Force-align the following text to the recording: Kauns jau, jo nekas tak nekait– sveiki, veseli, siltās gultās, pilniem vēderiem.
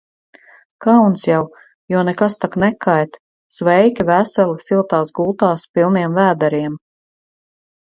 Kauns 0.85 1.25
jau, 1.27 1.41
jo 1.95 2.01
nekas 2.07 2.37
tak 2.45 2.57
nekait– 2.63 3.21
sveiki, 3.59 4.07
veseli, 4.09 4.57
siltās 4.71 5.15
gultās, 5.21 5.69
pilniem 5.79 6.19
vēderiem. 6.23 6.83